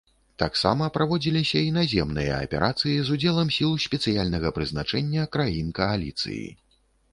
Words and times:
Таксама 0.43 0.85
праводзіліся 0.95 1.61
і 1.65 1.67
наземныя 1.75 2.39
аперацыі 2.47 2.97
з 3.11 3.15
удзелам 3.17 3.53
сіл 3.57 3.77
спецыяльнага 3.85 4.53
прызначэння 4.59 5.29
краін 5.37 5.67
кааліцыі. 5.81 6.45